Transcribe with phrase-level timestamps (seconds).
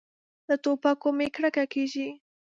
[0.47, 2.07] له ټوپکو مې کرکه کېږي.